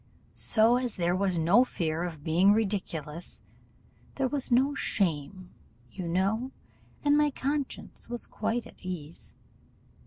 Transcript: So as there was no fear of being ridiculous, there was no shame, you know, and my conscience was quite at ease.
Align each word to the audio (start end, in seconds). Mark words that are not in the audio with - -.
So 0.33 0.77
as 0.77 0.95
there 0.95 1.15
was 1.15 1.37
no 1.37 1.63
fear 1.63 2.01
of 2.01 2.23
being 2.23 2.53
ridiculous, 2.53 3.39
there 4.15 4.27
was 4.27 4.51
no 4.51 4.73
shame, 4.73 5.51
you 5.91 6.07
know, 6.07 6.49
and 7.05 7.15
my 7.15 7.29
conscience 7.29 8.09
was 8.09 8.25
quite 8.25 8.65
at 8.65 8.83
ease. 8.83 9.35